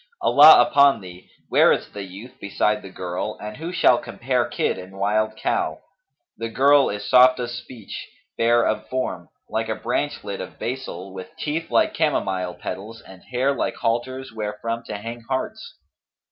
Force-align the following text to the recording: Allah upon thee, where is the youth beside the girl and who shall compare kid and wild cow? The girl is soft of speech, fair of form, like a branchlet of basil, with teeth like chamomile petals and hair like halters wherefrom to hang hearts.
Allah 0.19 0.61
upon 0.67 1.01
thee, 1.01 1.29
where 1.49 1.71
is 1.71 1.89
the 1.91 2.01
youth 2.01 2.39
beside 2.41 2.81
the 2.81 2.89
girl 2.89 3.37
and 3.39 3.57
who 3.57 3.71
shall 3.71 3.99
compare 3.99 4.45
kid 4.45 4.79
and 4.79 4.97
wild 4.97 5.35
cow? 5.37 5.77
The 6.39 6.49
girl 6.49 6.89
is 6.89 7.07
soft 7.07 7.37
of 7.39 7.51
speech, 7.51 8.09
fair 8.35 8.65
of 8.65 8.87
form, 8.89 9.29
like 9.47 9.69
a 9.69 9.75
branchlet 9.75 10.41
of 10.41 10.57
basil, 10.57 11.13
with 11.13 11.29
teeth 11.37 11.69
like 11.69 11.95
chamomile 11.95 12.55
petals 12.55 12.99
and 13.01 13.21
hair 13.25 13.53
like 13.53 13.75
halters 13.75 14.31
wherefrom 14.33 14.81
to 14.87 14.97
hang 14.97 15.21
hearts. 15.29 15.75